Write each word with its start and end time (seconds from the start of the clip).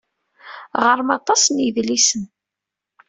Ɣer-m 0.83 1.09
aṭas 1.17 1.43
n 1.49 1.55
yedlisen. 1.63 2.23